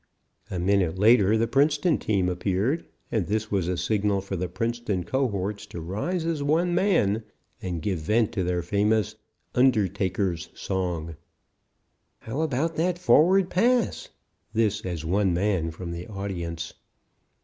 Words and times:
A 0.49 0.57
minute 0.57 0.97
later 0.97 1.37
the 1.37 1.47
Princeton 1.47 1.99
team 1.99 2.27
appeared, 2.27 2.87
and 3.11 3.27
this 3.27 3.51
was 3.51 3.67
a 3.67 3.77
signal 3.77 4.19
for 4.19 4.35
the 4.35 4.47
Princeton 4.47 5.03
cohorts 5.03 5.67
to 5.67 5.79
rise 5.79 6.25
as 6.25 6.41
one 6.41 6.73
man 6.73 7.21
and 7.61 7.83
give 7.83 7.99
vent 7.99 8.31
to 8.31 8.43
their 8.43 8.63
famous 8.63 9.13
'Undertaker's 9.53 10.49
Song.'" 10.55 11.17
"How 12.21 12.41
about 12.41 12.77
that 12.77 12.97
forward 12.97 13.51
pass?" 13.51 14.09
This, 14.53 14.83
as 14.83 15.05
one 15.05 15.35
man, 15.35 15.69
from 15.69 15.91
the 15.91 16.07
audience. 16.07 16.73